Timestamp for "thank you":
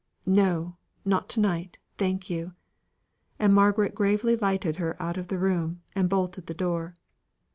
1.99-2.53